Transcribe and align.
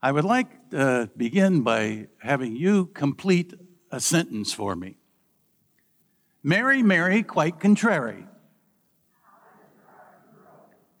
I 0.00 0.12
would 0.12 0.24
like 0.24 0.70
to 0.70 1.10
begin 1.16 1.62
by 1.62 2.06
having 2.18 2.54
you 2.54 2.86
complete 2.86 3.54
a 3.90 4.00
sentence 4.00 4.52
for 4.52 4.76
me. 4.76 4.96
Mary, 6.42 6.84
Mary, 6.84 7.24
quite 7.24 7.58
contrary. 7.58 8.24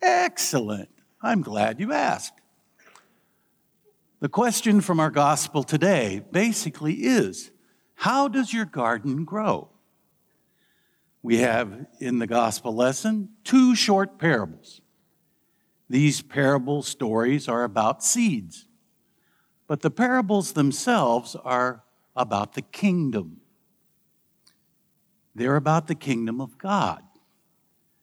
Excellent. 0.02 0.88
I'm 1.22 1.42
glad 1.42 1.78
you 1.78 1.92
asked. 1.92 2.40
The 4.20 4.28
question 4.28 4.80
from 4.80 4.98
our 4.98 5.10
gospel 5.10 5.62
today 5.62 6.22
basically 6.32 6.94
is 6.94 7.52
How 7.94 8.26
does 8.26 8.52
your 8.52 8.64
garden 8.64 9.24
grow? 9.24 9.68
We 11.22 11.38
have 11.38 11.86
in 12.00 12.18
the 12.18 12.26
gospel 12.26 12.74
lesson 12.74 13.30
two 13.44 13.76
short 13.76 14.18
parables. 14.18 14.80
These 15.88 16.22
parable 16.22 16.82
stories 16.82 17.48
are 17.48 17.64
about 17.64 18.02
seeds, 18.02 18.67
but 19.68 19.82
the 19.82 19.90
parables 19.90 20.54
themselves 20.54 21.36
are 21.44 21.84
about 22.16 22.54
the 22.54 22.62
kingdom. 22.62 23.42
They're 25.34 25.56
about 25.56 25.86
the 25.86 25.94
kingdom 25.94 26.40
of 26.40 26.58
God. 26.58 27.02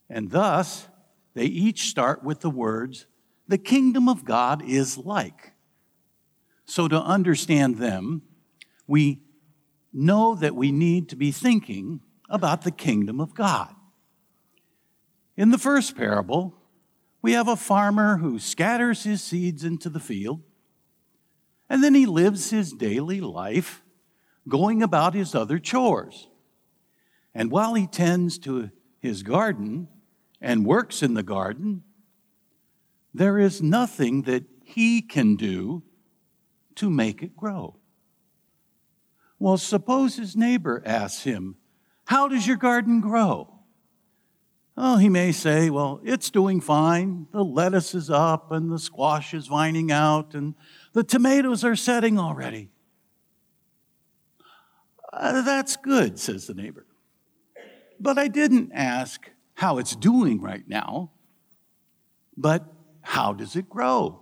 And 0.10 0.32
thus, 0.32 0.88
they 1.34 1.46
each 1.46 1.90
start 1.90 2.24
with 2.24 2.40
the 2.40 2.50
words, 2.50 3.08
the 3.48 3.58
kingdom 3.58 4.08
of 4.08 4.24
God 4.24 4.64
is 4.64 4.98
like. 4.98 5.54
So, 6.66 6.88
to 6.88 7.00
understand 7.00 7.78
them, 7.78 8.22
we 8.88 9.22
know 9.92 10.36
that 10.36 10.56
we 10.56 10.72
need 10.72 11.10
to 11.10 11.16
be 11.16 11.32
thinking 11.32 12.00
about 12.30 12.62
the 12.62 12.72
kingdom 12.72 13.20
of 13.20 13.36
God. 13.36 13.74
In 15.36 15.52
the 15.52 15.58
first 15.58 15.98
parable, 15.98 16.56
we 17.22 17.34
have 17.34 17.48
a 17.48 17.56
farmer 17.56 18.18
who 18.18 18.40
scatters 18.40 19.04
his 19.04 19.22
seeds 19.22 19.64
into 19.64 19.90
the 19.90 20.00
field, 20.00 20.42
and 21.70 21.84
then 21.84 21.96
he 21.96 22.06
lives 22.06 22.50
his 22.50 22.72
daily 22.72 23.22
life 23.22 23.84
going 24.48 24.84
about 24.84 25.14
his 25.14 25.34
other 25.34 25.60
chores. 25.60 26.28
And 27.34 27.52
while 27.52 27.74
he 27.74 27.88
tends 27.88 28.38
to 28.40 28.72
his 29.00 29.24
garden 29.24 29.88
and 30.40 30.66
works 30.66 31.02
in 31.02 31.16
the 31.16 31.24
garden, 31.24 31.84
there 33.14 33.40
is 33.40 33.62
nothing 33.62 34.24
that 34.24 34.44
he 34.64 35.02
can 35.02 35.36
do 35.36 35.84
to 36.76 36.90
make 36.90 37.24
it 37.24 37.36
grow. 37.36 37.78
Well, 39.40 39.58
suppose 39.58 40.16
his 40.16 40.36
neighbor 40.36 40.82
asks 40.86 41.24
him, 41.24 41.56
How 42.06 42.28
does 42.28 42.48
your 42.48 42.58
garden 42.58 43.02
grow? 43.02 43.55
Oh, 44.78 44.98
he 44.98 45.08
may 45.08 45.32
say, 45.32 45.70
Well, 45.70 46.02
it's 46.04 46.30
doing 46.30 46.60
fine. 46.60 47.28
The 47.32 47.44
lettuce 47.44 47.96
is 47.96 48.10
up 48.10 48.52
and 48.52 48.72
the 48.72 48.80
squash 48.80 49.34
is 49.34 49.48
vining 49.48 49.92
out 49.92 50.34
and 50.34 50.56
the 50.94 51.04
tomatoes 51.04 51.64
are 51.64 51.76
setting 51.76 52.20
already. 52.20 52.70
Uh, 55.14 55.42
that's 55.44 55.78
good, 55.78 56.20
says 56.20 56.48
the 56.48 56.54
neighbor. 56.54 56.86
But 58.00 58.18
I 58.18 58.28
didn't 58.28 58.74
ask 58.74 59.30
how 59.54 59.78
it's 59.78 59.96
doing 59.96 60.42
right 60.42 60.68
now, 60.68 61.12
but 62.36 62.66
how 63.02 63.32
does 63.32 63.56
it 63.56 63.70
grow? 63.70 64.22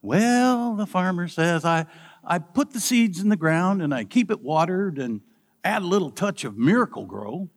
Well, 0.00 0.76
the 0.76 0.86
farmer 0.86 1.26
says, 1.26 1.64
I, 1.64 1.86
I 2.24 2.38
put 2.38 2.72
the 2.72 2.78
seeds 2.78 3.20
in 3.20 3.28
the 3.28 3.36
ground 3.36 3.82
and 3.82 3.92
I 3.92 4.04
keep 4.04 4.30
it 4.30 4.40
watered 4.40 4.98
and 4.98 5.22
add 5.64 5.82
a 5.82 5.86
little 5.86 6.10
touch 6.10 6.44
of 6.44 6.56
Miracle-Gro. 6.56 7.50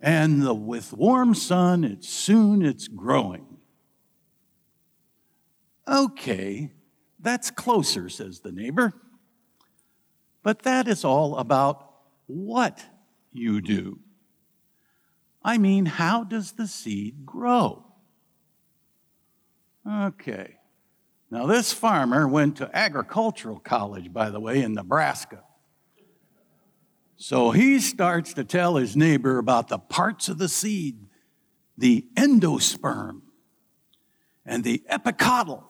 And 0.00 0.42
the, 0.42 0.54
with 0.54 0.92
warm 0.92 1.34
sun, 1.34 1.84
it's 1.84 2.08
soon 2.08 2.64
it's 2.64 2.88
growing. 2.88 3.58
Okay, 5.86 6.72
that's 7.18 7.50
closer, 7.50 8.08
says 8.08 8.40
the 8.40 8.52
neighbor. 8.52 8.92
But 10.42 10.62
that 10.62 10.88
is 10.88 11.04
all 11.04 11.36
about 11.36 11.90
what 12.26 12.82
you 13.32 13.60
do. 13.60 13.98
I 15.42 15.58
mean, 15.58 15.86
how 15.86 16.24
does 16.24 16.52
the 16.52 16.66
seed 16.66 17.26
grow? 17.26 17.84
Okay. 19.88 20.56
Now, 21.30 21.46
this 21.46 21.72
farmer 21.72 22.26
went 22.26 22.56
to 22.56 22.70
agricultural 22.76 23.60
college, 23.60 24.12
by 24.12 24.30
the 24.30 24.40
way, 24.40 24.62
in 24.62 24.74
Nebraska. 24.74 25.44
So 27.22 27.50
he 27.50 27.80
starts 27.80 28.32
to 28.32 28.44
tell 28.44 28.76
his 28.76 28.96
neighbor 28.96 29.36
about 29.36 29.68
the 29.68 29.78
parts 29.78 30.30
of 30.30 30.38
the 30.38 30.48
seed 30.48 31.06
the 31.76 32.06
endosperm 32.14 33.20
and 34.46 34.64
the 34.64 34.82
epicotyl. 34.90 35.62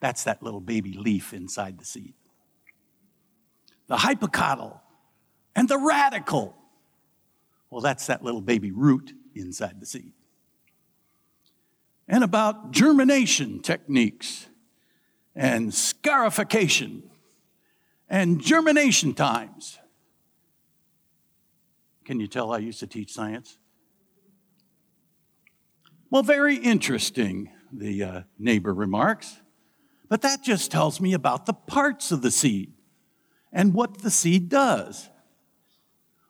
That's 0.00 0.24
that 0.24 0.42
little 0.42 0.60
baby 0.60 0.94
leaf 0.94 1.34
inside 1.34 1.78
the 1.78 1.84
seed. 1.84 2.14
The 3.88 3.96
hypocotyl 3.96 4.80
and 5.54 5.68
the 5.68 5.76
radicle. 5.76 6.54
Well, 7.68 7.82
that's 7.82 8.06
that 8.06 8.24
little 8.24 8.40
baby 8.40 8.70
root 8.70 9.12
inside 9.34 9.80
the 9.80 9.86
seed 9.86 10.12
and 12.08 12.24
about 12.24 12.70
germination 12.70 13.60
techniques 13.60 14.46
and 15.34 15.74
scarification 15.74 17.02
and 18.12 18.42
germination 18.42 19.14
times. 19.14 19.78
Can 22.04 22.20
you 22.20 22.26
tell 22.26 22.52
I 22.52 22.58
used 22.58 22.78
to 22.80 22.86
teach 22.86 23.10
science? 23.10 23.58
Well, 26.10 26.22
very 26.22 26.56
interesting, 26.56 27.50
the 27.72 28.04
uh, 28.04 28.20
neighbor 28.38 28.74
remarks. 28.74 29.40
But 30.10 30.20
that 30.20 30.42
just 30.42 30.70
tells 30.70 31.00
me 31.00 31.14
about 31.14 31.46
the 31.46 31.54
parts 31.54 32.12
of 32.12 32.20
the 32.20 32.30
seed 32.30 32.74
and 33.50 33.72
what 33.72 34.02
the 34.02 34.10
seed 34.10 34.50
does. 34.50 35.08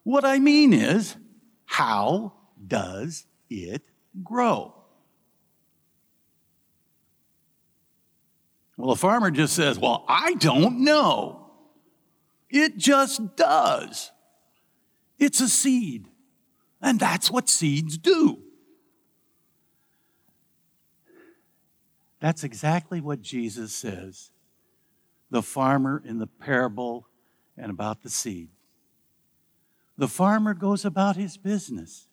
What 0.05 0.25
I 0.25 0.39
mean 0.39 0.73
is, 0.73 1.17
how 1.65 2.35
does 2.65 3.27
it 3.51 3.83
grow? 4.23 4.73
Well, 8.77 8.93
a 8.93 8.97
farmer 8.97 9.33
just 9.33 9.57
says, 9.57 9.81
Well, 9.81 10.05
I 10.09 10.35
don't 10.35 10.85
know. 10.85 11.42
It 12.53 12.77
just 12.77 13.35
does. 13.35 14.13
It's 15.19 15.41
a 15.41 15.49
seed. 15.49 16.07
And 16.81 17.01
that's 17.01 17.31
what 17.31 17.49
seeds 17.49 17.99
do. 17.99 18.39
That's 22.21 22.45
exactly 22.45 23.01
what 23.01 23.21
Jesus 23.21 23.75
says. 23.75 24.31
The 25.31 25.43
farmer 25.43 26.01
in 26.05 26.19
the 26.19 26.27
parable 26.27 27.09
and 27.57 27.71
about 27.71 28.03
the 28.03 28.11
seed. 28.11 28.51
The 29.99 30.09
farmer 30.09 30.55
goes 30.55 30.85
about 30.85 31.17
his 31.17 31.37
business. 31.37 32.07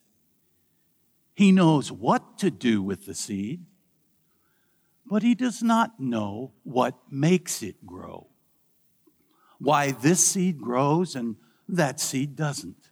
He 1.35 1.51
knows 1.51 1.91
what 1.91 2.37
to 2.39 2.49
do 2.49 2.81
with 2.81 3.05
the 3.05 3.13
seed 3.13 3.65
but 5.09 5.23
he 5.23 5.33
does 5.33 5.63
not 5.63 5.99
know 5.99 6.53
what 6.63 6.93
makes 7.09 7.63
it 7.63 7.83
grow. 7.85 8.27
Why 9.59 9.91
this 9.91 10.25
seed 10.25 10.59
grows 10.59 11.15
and 11.15 11.35
that 11.67 11.99
seed 11.99 12.35
doesn't. 12.35 12.89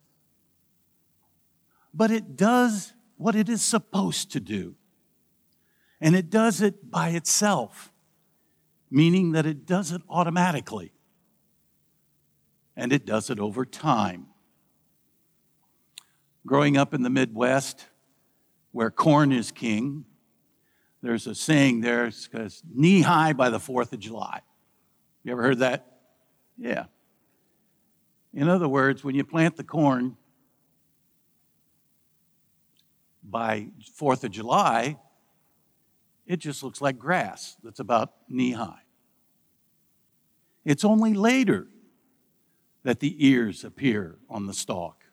But 1.94 2.12
it 2.12 2.36
does 2.36 2.94
what 3.16 3.36
it 3.36 3.50
is 3.50 3.62
supposed 3.62 4.32
to 4.34 4.40
do. 4.40 4.76
And 6.00 6.16
it 6.16 6.30
does 6.30 6.62
it 6.62 6.92
by 6.92 7.10
itself, 7.10 7.92
meaning 8.92 9.32
that 9.32 9.48
it 9.48 9.66
does 9.66 9.92
it 9.92 10.02
automatically. 10.10 10.94
And 12.76 12.94
it 12.94 13.06
does 13.06 13.32
it 13.32 13.40
over 13.40 13.66
time. 13.66 14.28
Growing 16.46 16.78
up 16.78 16.94
in 16.94 17.02
the 17.02 17.10
Midwest, 17.10 17.88
where 18.72 18.92
corn 18.92 19.32
is 19.32 19.52
king, 19.52 20.06
there's 21.02 21.26
a 21.26 21.34
saying 21.34 21.82
there, 21.82 22.06
it's 22.06 22.62
knee 22.72 23.02
high 23.02 23.34
by 23.34 23.50
the 23.50 23.58
4th 23.58 23.94
of 23.94 24.00
July. 24.00 24.42
You 25.24 25.32
ever 25.32 25.42
heard 25.42 25.60
that? 25.60 25.97
Yeah. 26.58 26.86
In 28.34 28.50
other 28.50 28.68
words, 28.68 29.04
when 29.04 29.16
you 29.16 29.24
plant 29.24 29.58
the 29.58 29.64
corn 29.64 30.18
by 33.24 33.68
4th 34.00 34.24
of 34.24 34.32
July, 34.32 34.98
it 36.26 36.38
just 36.38 36.64
looks 36.64 36.82
like 36.82 36.98
grass 36.98 37.56
that's 37.64 37.80
about 37.80 38.14
knee 38.28 38.52
high. 38.52 38.82
It's 40.66 40.84
only 40.84 41.14
later 41.14 41.68
that 42.84 43.00
the 43.00 43.28
ears 43.28 43.64
appear 43.64 44.18
on 44.30 44.46
the 44.46 44.54
stalk. 44.54 45.04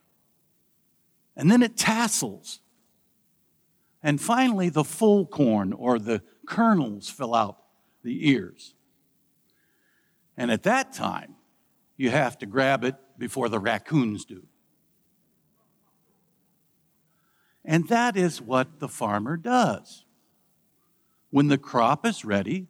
And 1.37 1.50
then 1.50 1.62
it 1.62 1.76
tassels 1.76 2.61
and 4.05 4.20
finally, 4.20 4.69
the 4.69 4.85
full 4.85 5.25
corn 5.25 5.73
or 5.73 5.99
the 5.99 6.23
kernels 6.47 7.08
fill 7.08 7.35
out 7.35 7.56
the 8.02 8.29
ears. 8.29 8.75
And 10.36 10.50
at 10.50 10.64
that 10.64 10.92
time, 10.92 11.36
you 11.96 12.10
have 12.10 12.38
to 12.38 12.46
grab 12.46 12.84
it 12.84 12.96
before 13.19 13.48
the 13.48 13.60
raccoons 13.60 14.25
do. 14.25 14.46
And 17.64 17.88
that 17.88 18.16
is 18.16 18.42
what 18.42 18.81
the 18.81 18.88
farmer 18.88 19.36
does. 19.36 20.04
When 21.31 21.48
the 21.48 21.58
crop 21.58 22.04
is 22.04 22.25
ready, 22.25 22.69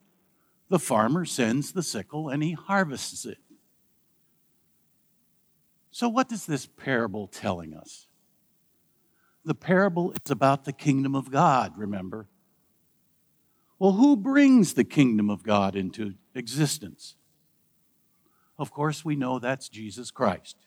the 0.69 0.79
farmer 0.79 1.25
sends 1.25 1.71
the 1.71 1.83
sickle 1.83 2.29
and 2.29 2.41
he 2.41 2.53
harvests 2.53 3.25
it. 3.25 3.37
So, 5.91 6.09
what 6.09 6.31
is 6.31 6.45
this 6.45 6.65
parable 6.65 7.27
telling 7.27 7.73
us? 7.73 8.07
The 9.43 9.55
parable 9.55 10.11
is 10.11 10.31
about 10.31 10.65
the 10.65 10.73
kingdom 10.73 11.15
of 11.15 11.31
God, 11.31 11.77
remember? 11.77 12.27
Well, 13.77 13.93
who 13.93 14.17
brings 14.17 14.73
the 14.73 14.83
kingdom 14.83 15.29
of 15.29 15.43
God 15.43 15.75
into 15.75 16.15
existence? 16.33 17.15
Of 18.57 18.71
course, 18.71 19.03
we 19.03 19.15
know 19.15 19.39
that's 19.39 19.69
Jesus 19.69 20.11
Christ. 20.11 20.57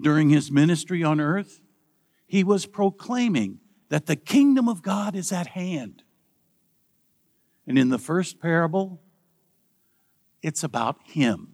During 0.00 0.30
his 0.30 0.50
ministry 0.50 1.02
on 1.02 1.20
earth, 1.20 1.60
he 2.26 2.44
was 2.44 2.66
proclaiming 2.66 3.58
that 3.88 4.06
the 4.06 4.16
kingdom 4.16 4.68
of 4.68 4.82
God 4.82 5.14
is 5.14 5.32
at 5.32 5.48
hand. 5.48 6.02
And 7.66 7.78
in 7.78 7.90
the 7.90 7.98
first 7.98 8.40
parable, 8.40 9.00
it's 10.42 10.64
about 10.64 10.98
him. 11.04 11.52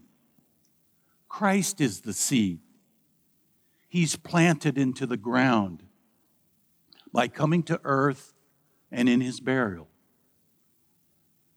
Christ 1.29 1.81
is 1.81 2.00
the 2.00 2.12
seed. 2.12 2.61
He's 3.89 4.17
planted 4.17 4.79
into 4.79 5.06
the 5.06 5.17
ground 5.17 5.83
by 7.12 7.29
coming 7.29 7.62
to 7.65 7.81
earth 7.85 8.35
and 8.91 9.09
in 9.09 9.21
his 9.21 9.41
burial. 9.41 9.89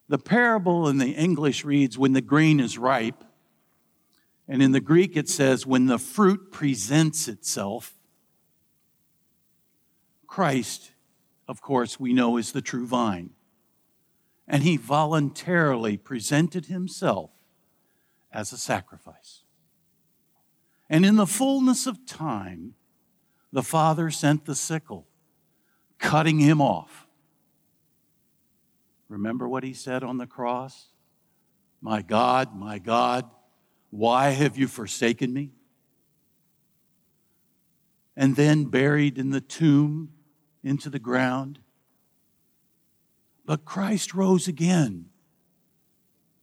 The 0.07 0.17
parable 0.17 0.89
in 0.89 0.97
the 0.97 1.11
English 1.11 1.63
reads, 1.63 1.97
When 1.97 2.13
the 2.13 2.21
grain 2.21 2.59
is 2.59 2.77
ripe, 2.77 3.23
and 4.47 4.61
in 4.61 4.71
the 4.71 4.81
Greek 4.81 5.15
it 5.15 5.29
says, 5.29 5.65
When 5.65 5.85
the 5.85 5.99
fruit 5.99 6.51
presents 6.51 7.27
itself. 7.27 7.95
Christ, 10.27 10.91
of 11.47 11.61
course, 11.61 11.99
we 11.99 12.13
know 12.13 12.37
is 12.37 12.51
the 12.51 12.61
true 12.61 12.87
vine. 12.87 13.31
And 14.47 14.63
he 14.63 14.77
voluntarily 14.77 15.97
presented 15.97 16.67
himself 16.67 17.31
as 18.31 18.51
a 18.51 18.57
sacrifice. 18.57 19.43
And 20.89 21.05
in 21.05 21.15
the 21.15 21.27
fullness 21.27 21.87
of 21.87 22.05
time, 22.05 22.75
the 23.51 23.63
Father 23.63 24.09
sent 24.09 24.45
the 24.45 24.55
sickle, 24.55 25.07
cutting 25.99 26.39
him 26.39 26.61
off. 26.61 27.07
Remember 29.07 29.47
what 29.47 29.63
he 29.63 29.73
said 29.73 30.03
on 30.03 30.17
the 30.17 30.27
cross? 30.27 30.87
My 31.81 32.01
God, 32.01 32.55
my 32.55 32.79
God, 32.79 33.29
why 33.91 34.29
have 34.29 34.57
you 34.57 34.67
forsaken 34.67 35.31
me? 35.33 35.51
And 38.15 38.35
then 38.35 38.65
buried 38.65 39.17
in 39.17 39.29
the 39.29 39.41
tomb 39.41 40.13
into 40.63 40.89
the 40.89 40.99
ground. 40.99 41.59
But 43.45 43.65
Christ 43.65 44.13
rose 44.13 44.47
again, 44.47 45.05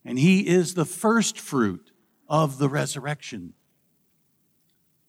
and 0.05 0.19
he 0.19 0.47
is 0.47 0.75
the 0.75 0.85
first 0.85 1.39
fruit 1.39 1.91
of 2.29 2.59
the 2.59 2.69
resurrection. 2.69 3.55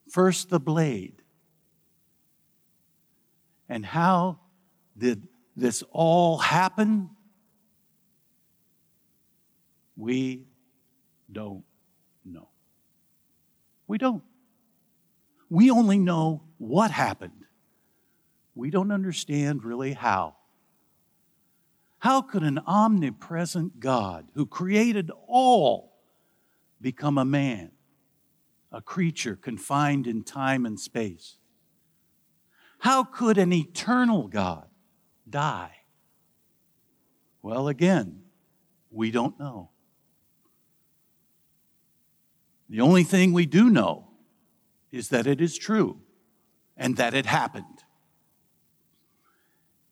First, 0.09 0.49
the 0.49 0.59
blade. 0.59 1.21
And 3.67 3.85
how 3.85 4.39
did 4.97 5.27
this 5.55 5.83
all 5.91 6.37
happen? 6.37 7.09
We 9.97 10.45
don't 11.31 11.63
know. 12.25 12.49
We 13.87 13.97
don't. 13.97 14.23
We 15.49 15.71
only 15.71 15.97
know 15.97 16.43
what 16.57 16.91
happened. 16.91 17.45
We 18.53 18.69
don't 18.69 18.91
understand 18.91 19.63
really 19.63 19.93
how. 19.93 20.35
How 21.99 22.21
could 22.21 22.43
an 22.43 22.59
omnipresent 22.59 23.79
God 23.79 24.29
who 24.35 24.45
created 24.45 25.11
all 25.27 25.97
become 26.81 27.17
a 27.17 27.25
man? 27.25 27.71
a 28.71 28.81
creature 28.81 29.35
confined 29.35 30.07
in 30.07 30.23
time 30.23 30.65
and 30.65 30.79
space? 30.79 31.37
How 32.79 33.03
could 33.03 33.37
an 33.37 33.51
eternal 33.51 34.27
God 34.27 34.67
die? 35.29 35.71
Well, 37.41 37.67
again, 37.67 38.21
we 38.91 39.11
don't 39.11 39.39
know. 39.39 39.71
The 42.69 42.81
only 42.81 43.03
thing 43.03 43.33
we 43.33 43.47
do 43.47 43.69
know 43.69 44.09
is 44.91 45.09
that 45.09 45.25
it 45.25 45.41
is 45.41 45.57
true 45.57 45.99
and 46.77 46.97
that 46.97 47.13
it 47.13 47.25
happened. 47.25 47.83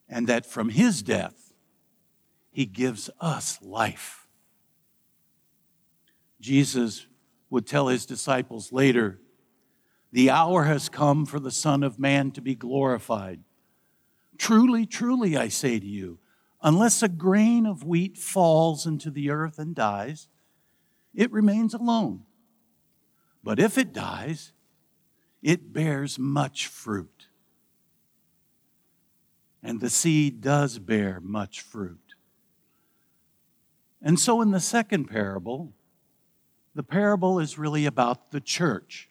And 0.07 0.27
that 0.27 0.45
from 0.45 0.69
his 0.69 1.01
death, 1.01 1.53
he 2.51 2.65
gives 2.65 3.09
us 3.19 3.59
life. 3.61 4.27
Jesus 6.39 7.07
would 7.49 7.65
tell 7.65 7.87
his 7.87 8.05
disciples 8.05 8.71
later, 8.71 9.19
The 10.11 10.29
hour 10.29 10.63
has 10.63 10.87
come 10.87 11.25
for 11.25 11.39
the 11.39 11.51
Son 11.51 11.83
of 11.83 11.99
Man 11.99 12.31
to 12.31 12.41
be 12.41 12.55
glorified. 12.55 13.41
Truly, 14.37 14.85
truly, 14.85 15.35
I 15.35 15.47
say 15.47 15.79
to 15.79 15.85
you, 15.85 16.19
unless 16.61 17.01
a 17.01 17.09
grain 17.09 17.65
of 17.65 17.83
wheat 17.83 18.17
falls 18.17 18.85
into 18.85 19.09
the 19.09 19.29
earth 19.29 19.57
and 19.57 19.75
dies, 19.75 20.27
it 21.13 21.31
remains 21.31 21.73
alone. 21.73 22.23
But 23.47 23.59
if 23.59 23.77
it 23.77 23.93
dies, 23.93 24.51
it 25.41 25.71
bears 25.71 26.19
much 26.19 26.67
fruit. 26.67 27.27
And 29.63 29.79
the 29.79 29.89
seed 29.89 30.41
does 30.41 30.79
bear 30.79 31.21
much 31.21 31.61
fruit. 31.61 32.15
And 34.01 34.19
so 34.19 34.41
in 34.41 34.51
the 34.51 34.59
second 34.59 35.05
parable, 35.05 35.71
the 36.75 36.83
parable 36.83 37.39
is 37.39 37.57
really 37.57 37.85
about 37.85 38.31
the 38.31 38.41
church. 38.41 39.07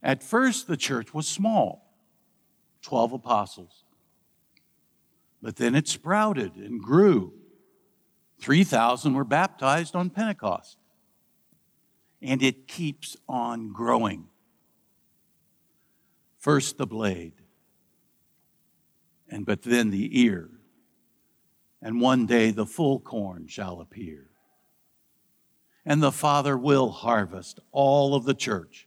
At 0.00 0.22
first, 0.22 0.68
the 0.68 0.76
church 0.76 1.12
was 1.12 1.26
small 1.26 1.92
12 2.82 3.14
apostles. 3.14 3.82
But 5.42 5.56
then 5.56 5.74
it 5.74 5.88
sprouted 5.88 6.54
and 6.54 6.80
grew. 6.80 7.32
3,000 8.40 9.14
were 9.14 9.24
baptized 9.24 9.96
on 9.96 10.10
Pentecost. 10.10 10.79
And 12.22 12.42
it 12.42 12.68
keeps 12.68 13.16
on 13.28 13.72
growing. 13.72 14.26
First 16.38 16.78
the 16.78 16.86
blade, 16.86 17.34
and 19.28 19.44
but 19.44 19.62
then 19.62 19.90
the 19.90 20.20
ear. 20.22 20.48
And 21.82 22.00
one 22.00 22.26
day 22.26 22.50
the 22.50 22.66
full 22.66 23.00
corn 23.00 23.46
shall 23.46 23.80
appear 23.80 24.30
and 25.84 26.02
the 26.02 26.12
Father 26.12 26.56
will 26.56 26.90
harvest 26.90 27.60
all 27.72 28.14
of 28.14 28.24
the 28.24 28.34
church 28.34 28.86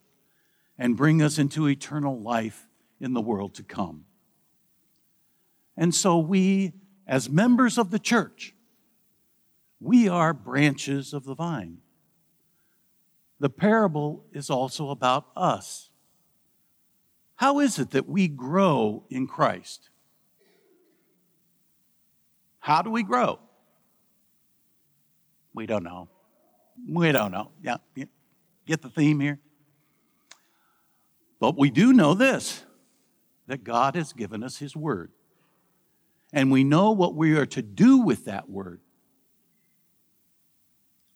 and 0.77 0.97
bring 0.97 1.21
us 1.21 1.37
into 1.37 1.67
eternal 1.67 2.19
life 2.19 2.67
in 2.99 3.13
the 3.13 3.21
world 3.21 3.55
to 3.55 3.63
come. 3.63 4.05
And 5.75 5.93
so 5.93 6.17
we, 6.17 6.73
as 7.07 7.29
members 7.29 7.77
of 7.77 7.89
the 7.89 7.99
church, 7.99 8.53
we 9.79 10.07
are 10.07 10.33
branches 10.33 11.13
of 11.13 11.25
the 11.25 11.35
vine. 11.35 11.79
The 13.39 13.49
parable 13.49 14.25
is 14.31 14.49
also 14.49 14.89
about 14.89 15.27
us. 15.35 15.89
How 17.35 17.59
is 17.59 17.79
it 17.79 17.91
that 17.91 18.07
we 18.07 18.27
grow 18.27 19.03
in 19.09 19.27
Christ? 19.27 19.89
How 22.59 22.81
do 22.81 22.89
we 22.89 23.03
grow? 23.03 23.39
We 25.53 25.65
don't 25.65 25.83
know. 25.83 26.07
We 26.89 27.11
don't 27.11 27.31
know. 27.31 27.51
Yeah, 27.61 27.77
get 28.65 28.81
the 28.81 28.89
theme 28.89 29.19
here? 29.19 29.39
But 31.39 31.57
we 31.57 31.69
do 31.69 31.91
know 31.91 32.13
this 32.13 32.63
that 33.47 33.65
God 33.65 33.95
has 33.95 34.13
given 34.13 34.43
us 34.43 34.57
His 34.57 34.75
Word. 34.75 35.11
And 36.31 36.49
we 36.49 36.63
know 36.63 36.91
what 36.91 37.13
we 37.15 37.37
are 37.37 37.45
to 37.47 37.61
do 37.61 37.97
with 37.97 38.25
that 38.25 38.49
Word. 38.49 38.79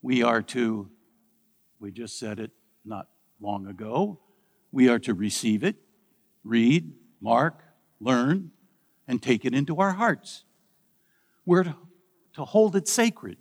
We 0.01 0.21
are 0.23 0.41
to, 0.41 0.89
we 1.79 1.91
just 1.91 2.19
said 2.19 2.39
it 2.39 2.51
not 2.85 3.07
long 3.39 3.67
ago, 3.67 4.19
we 4.71 4.89
are 4.89 4.99
to 4.99 5.13
receive 5.13 5.63
it, 5.63 5.75
read, 6.43 6.93
mark, 7.21 7.61
learn, 7.99 8.51
and 9.07 9.21
take 9.21 9.45
it 9.45 9.53
into 9.53 9.77
our 9.77 9.93
hearts. 9.93 10.43
We're 11.45 11.63
to, 11.63 11.75
hold 12.45 12.75
it 12.75 12.87
sacred 12.87 13.37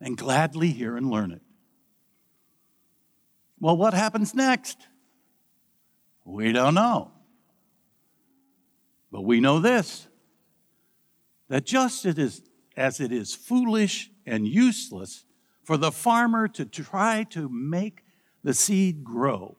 and 0.00 0.16
gladly 0.16 0.68
hear 0.68 0.96
and 0.96 1.10
learn 1.10 1.32
it. 1.32 1.42
Well, 3.60 3.76
what 3.76 3.92
happens 3.92 4.34
next? 4.34 4.78
We 6.24 6.52
don't 6.52 6.74
know. 6.74 7.10
But 9.12 9.22
we 9.22 9.40
know 9.40 9.60
this 9.60 10.06
that 11.48 11.64
just 11.64 12.04
as 12.06 13.00
it 13.00 13.12
is 13.12 13.34
foolish 13.34 14.10
and 14.26 14.48
useless 14.48 15.24
for 15.66 15.76
the 15.76 15.90
farmer 15.90 16.46
to 16.46 16.64
try 16.64 17.24
to 17.24 17.48
make 17.48 18.04
the 18.44 18.54
seed 18.54 19.02
grow, 19.02 19.56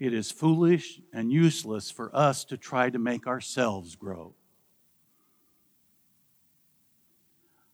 it 0.00 0.12
is 0.12 0.32
foolish 0.32 1.00
and 1.12 1.30
useless 1.30 1.92
for 1.92 2.10
us 2.12 2.44
to 2.46 2.56
try 2.56 2.90
to 2.90 2.98
make 2.98 3.28
ourselves 3.28 3.94
grow. 3.94 4.34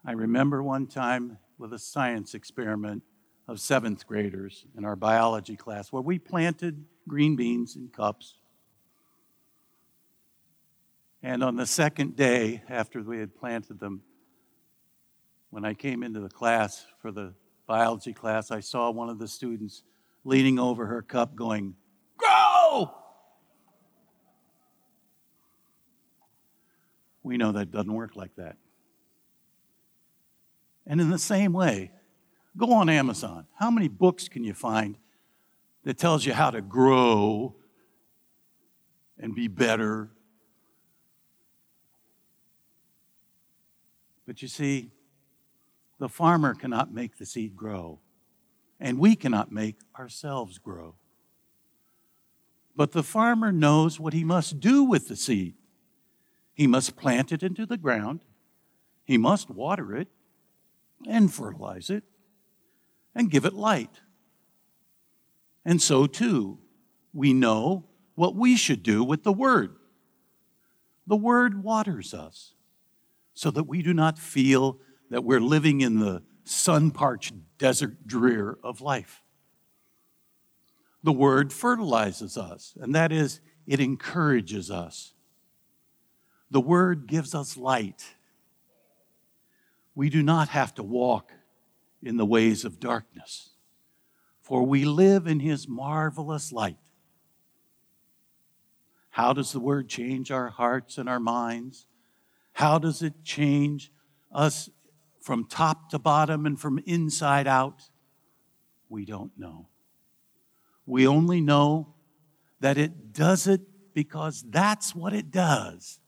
I 0.04 0.12
remember 0.12 0.62
one 0.62 0.86
time 0.86 1.38
with 1.56 1.72
a 1.72 1.78
science 1.78 2.34
experiment 2.34 3.02
of 3.48 3.58
seventh 3.58 4.06
graders 4.06 4.66
in 4.76 4.84
our 4.84 4.96
biology 4.96 5.56
class 5.56 5.90
where 5.90 6.02
we 6.02 6.18
planted 6.18 6.84
green 7.08 7.34
beans 7.34 7.76
in 7.76 7.88
cups. 7.88 8.34
And 11.22 11.42
on 11.42 11.56
the 11.56 11.66
second 11.66 12.14
day 12.14 12.62
after 12.68 13.00
we 13.00 13.18
had 13.20 13.34
planted 13.34 13.80
them, 13.80 14.02
when 15.50 15.64
I 15.64 15.74
came 15.74 16.02
into 16.02 16.20
the 16.20 16.28
class 16.28 16.86
for 17.00 17.10
the 17.10 17.34
biology 17.66 18.12
class, 18.12 18.50
I 18.50 18.60
saw 18.60 18.90
one 18.90 19.08
of 19.08 19.18
the 19.18 19.28
students 19.28 19.82
leaning 20.24 20.58
over 20.58 20.86
her 20.86 21.02
cup 21.02 21.34
going, 21.34 21.74
Grow! 22.16 22.94
We 27.22 27.36
know 27.36 27.52
that 27.52 27.70
doesn't 27.70 27.92
work 27.92 28.16
like 28.16 28.34
that. 28.36 28.56
And 30.86 31.00
in 31.00 31.10
the 31.10 31.18
same 31.18 31.52
way, 31.52 31.92
go 32.56 32.72
on 32.72 32.88
Amazon. 32.88 33.46
How 33.58 33.70
many 33.70 33.88
books 33.88 34.28
can 34.28 34.42
you 34.42 34.54
find 34.54 34.96
that 35.84 35.98
tells 35.98 36.24
you 36.24 36.32
how 36.32 36.50
to 36.50 36.60
grow 36.60 37.54
and 39.18 39.34
be 39.34 39.48
better? 39.48 40.10
But 44.26 44.42
you 44.42 44.48
see, 44.48 44.90
the 46.00 46.08
farmer 46.08 46.54
cannot 46.54 46.92
make 46.92 47.18
the 47.18 47.26
seed 47.26 47.54
grow, 47.54 48.00
and 48.80 48.98
we 48.98 49.14
cannot 49.14 49.52
make 49.52 49.76
ourselves 49.98 50.56
grow. 50.56 50.94
But 52.74 52.92
the 52.92 53.02
farmer 53.02 53.52
knows 53.52 54.00
what 54.00 54.14
he 54.14 54.24
must 54.24 54.60
do 54.60 54.82
with 54.82 55.08
the 55.08 55.14
seed. 55.14 55.54
He 56.54 56.66
must 56.66 56.96
plant 56.96 57.32
it 57.32 57.42
into 57.42 57.66
the 57.66 57.76
ground, 57.76 58.24
he 59.04 59.18
must 59.18 59.50
water 59.50 59.94
it, 59.94 60.08
and 61.06 61.32
fertilize 61.32 61.90
it, 61.90 62.04
and 63.14 63.30
give 63.30 63.44
it 63.44 63.52
light. 63.52 64.00
And 65.66 65.82
so, 65.82 66.06
too, 66.06 66.58
we 67.12 67.34
know 67.34 67.84
what 68.14 68.34
we 68.34 68.56
should 68.56 68.82
do 68.82 69.04
with 69.04 69.22
the 69.22 69.32
Word. 69.34 69.76
The 71.06 71.16
Word 71.16 71.62
waters 71.62 72.14
us 72.14 72.54
so 73.34 73.50
that 73.50 73.64
we 73.64 73.82
do 73.82 73.92
not 73.92 74.18
feel 74.18 74.78
that 75.10 75.24
we're 75.24 75.40
living 75.40 75.80
in 75.80 75.98
the 75.98 76.22
sun 76.44 76.90
parched 76.90 77.34
desert 77.58 78.06
drear 78.06 78.56
of 78.62 78.80
life. 78.80 79.22
The 81.02 81.12
word 81.12 81.52
fertilizes 81.52 82.36
us, 82.36 82.74
and 82.80 82.94
that 82.94 83.12
is, 83.12 83.40
it 83.66 83.80
encourages 83.80 84.70
us. 84.70 85.14
The 86.50 86.60
word 86.60 87.06
gives 87.06 87.34
us 87.34 87.56
light. 87.56 88.04
We 89.94 90.10
do 90.10 90.22
not 90.22 90.48
have 90.48 90.74
to 90.76 90.82
walk 90.82 91.32
in 92.02 92.16
the 92.16 92.26
ways 92.26 92.64
of 92.64 92.80
darkness, 92.80 93.50
for 94.40 94.62
we 94.62 94.84
live 94.84 95.26
in 95.26 95.40
his 95.40 95.68
marvelous 95.68 96.52
light. 96.52 96.78
How 99.10 99.32
does 99.32 99.52
the 99.52 99.60
word 99.60 99.88
change 99.88 100.30
our 100.30 100.48
hearts 100.48 100.96
and 100.98 101.08
our 101.08 101.20
minds? 101.20 101.86
How 102.52 102.78
does 102.78 103.02
it 103.02 103.24
change 103.24 103.90
us 104.32 104.70
from 105.30 105.44
top 105.44 105.90
to 105.90 105.96
bottom 105.96 106.44
and 106.44 106.58
from 106.58 106.80
inside 106.86 107.46
out? 107.46 107.88
We 108.88 109.04
don't 109.04 109.30
know. 109.38 109.68
We 110.86 111.06
only 111.06 111.40
know 111.40 111.94
that 112.58 112.76
it 112.76 113.12
does 113.12 113.46
it 113.46 113.60
because 113.94 114.44
that's 114.48 114.92
what 114.92 115.12
it 115.12 115.30
does. 115.30 116.00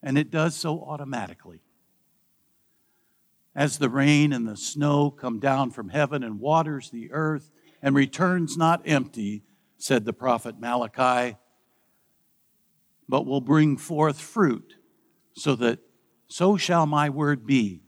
And 0.00 0.16
it 0.16 0.30
does 0.30 0.54
so 0.54 0.80
automatically. 0.80 1.64
As 3.52 3.78
the 3.78 3.88
rain 3.88 4.32
and 4.32 4.46
the 4.46 4.56
snow 4.56 5.10
come 5.10 5.40
down 5.40 5.72
from 5.72 5.88
heaven 5.88 6.22
and 6.22 6.38
waters 6.38 6.88
the 6.88 7.10
earth 7.10 7.50
and 7.82 7.96
returns 7.96 8.56
not 8.56 8.80
empty, 8.84 9.42
said 9.76 10.04
the 10.04 10.12
prophet 10.12 10.60
Malachi, 10.60 11.36
but 13.08 13.26
will 13.26 13.40
bring 13.40 13.76
forth 13.76 14.20
fruit, 14.20 14.76
so 15.34 15.56
that 15.56 15.80
so 16.28 16.56
shall 16.56 16.86
my 16.86 17.10
word 17.10 17.44
be 17.44 17.82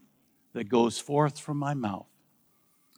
that 0.53 0.69
goes 0.69 0.99
forth 0.99 1.39
from 1.39 1.57
my 1.57 1.75
mouth. 1.75 2.07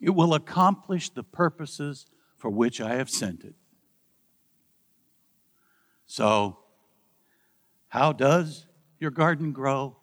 It 0.01 0.11
will 0.11 0.33
accomplish 0.33 1.09
the 1.09 1.23
purposes 1.23 2.05
for 2.37 2.49
which 2.49 2.81
I 2.81 2.95
have 2.95 3.09
sent 3.09 3.43
it. 3.43 3.55
So, 6.05 6.59
how 7.87 8.11
does 8.11 8.67
your 8.99 9.11
garden 9.11 9.51
grow? 9.51 9.97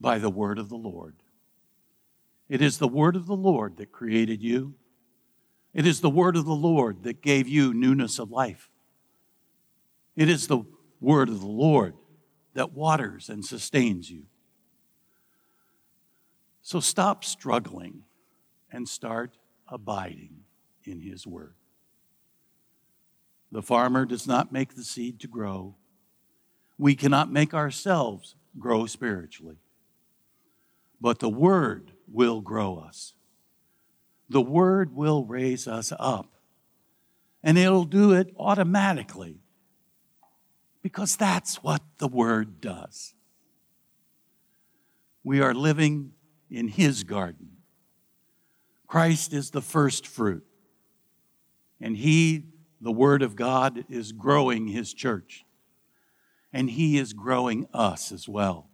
By 0.00 0.18
the 0.18 0.30
word 0.30 0.58
of 0.58 0.68
the 0.70 0.76
Lord. 0.76 1.16
It 2.48 2.62
is 2.62 2.78
the 2.78 2.88
word 2.88 3.16
of 3.16 3.26
the 3.26 3.36
Lord 3.36 3.76
that 3.76 3.92
created 3.92 4.42
you. 4.42 4.74
It 5.74 5.86
is 5.86 6.00
the 6.00 6.10
word 6.10 6.36
of 6.36 6.46
the 6.46 6.54
Lord 6.54 7.02
that 7.02 7.22
gave 7.22 7.46
you 7.46 7.74
newness 7.74 8.18
of 8.18 8.30
life. 8.30 8.70
It 10.16 10.28
is 10.28 10.46
the 10.46 10.64
word 11.00 11.28
of 11.28 11.40
the 11.40 11.46
Lord 11.46 11.94
that 12.54 12.72
waters 12.72 13.28
and 13.28 13.44
sustains 13.44 14.10
you. 14.10 14.24
So 16.62 16.80
stop 16.80 17.24
struggling 17.24 18.02
and 18.70 18.88
start 18.88 19.38
abiding 19.68 20.44
in 20.84 21.00
His 21.00 21.26
Word. 21.26 21.54
The 23.52 23.62
farmer 23.62 24.04
does 24.04 24.26
not 24.26 24.52
make 24.52 24.74
the 24.74 24.84
seed 24.84 25.20
to 25.20 25.28
grow. 25.28 25.74
We 26.78 26.94
cannot 26.94 27.32
make 27.32 27.52
ourselves 27.52 28.36
grow 28.58 28.86
spiritually. 28.86 29.56
But 31.00 31.18
the 31.18 31.28
Word 31.28 31.92
will 32.10 32.40
grow 32.40 32.76
us. 32.76 33.14
The 34.28 34.40
Word 34.40 34.94
will 34.94 35.24
raise 35.24 35.66
us 35.66 35.92
up. 35.98 36.34
And 37.42 37.56
it'll 37.56 37.84
do 37.84 38.12
it 38.12 38.32
automatically 38.38 39.40
because 40.82 41.16
that's 41.16 41.62
what 41.62 41.82
the 41.98 42.08
Word 42.08 42.60
does. 42.60 43.14
We 45.24 45.40
are 45.40 45.54
living 45.54 46.12
in 46.50 46.68
his 46.68 47.04
garden. 47.04 47.48
Christ 48.86 49.32
is 49.32 49.50
the 49.50 49.62
first 49.62 50.06
fruit, 50.06 50.44
and 51.80 51.96
he, 51.96 52.46
the 52.80 52.90
Word 52.90 53.22
of 53.22 53.36
God, 53.36 53.84
is 53.88 54.12
growing 54.12 54.66
his 54.66 54.92
church, 54.92 55.44
and 56.52 56.68
he 56.68 56.98
is 56.98 57.12
growing 57.12 57.68
us 57.72 58.10
as 58.10 58.28
well. 58.28 58.68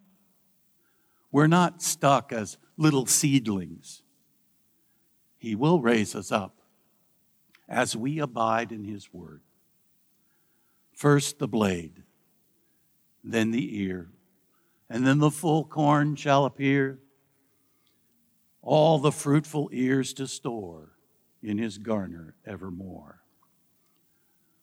We're 1.30 1.46
not 1.46 1.82
stuck 1.82 2.32
as 2.32 2.56
little 2.78 3.04
seedlings. 3.04 4.02
He 5.36 5.54
will 5.54 5.80
raise 5.80 6.14
us 6.14 6.32
up 6.32 6.56
as 7.68 7.94
we 7.94 8.18
abide 8.18 8.72
in 8.72 8.84
his 8.84 9.12
word. 9.12 9.42
First 10.94 11.38
the 11.38 11.48
blade, 11.48 12.04
then 13.22 13.50
the 13.50 13.82
ear, 13.82 14.08
and 14.88 15.06
then 15.06 15.18
the 15.18 15.30
full 15.30 15.64
corn 15.64 16.16
shall 16.16 16.46
appear 16.46 17.00
all 18.66 18.98
the 18.98 19.12
fruitful 19.12 19.70
ears 19.72 20.12
to 20.12 20.26
store 20.26 20.90
in 21.40 21.56
his 21.56 21.78
garner 21.78 22.34
evermore. 22.44 23.22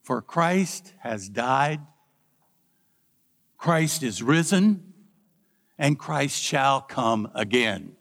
For 0.01 0.21
Christ 0.21 0.93
has 0.99 1.29
died, 1.29 1.79
Christ 3.57 4.03
is 4.03 4.21
risen, 4.21 4.93
and 5.77 5.97
Christ 5.97 6.41
shall 6.41 6.81
come 6.81 7.31
again. 7.33 7.95